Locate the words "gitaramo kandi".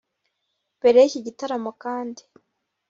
1.27-2.21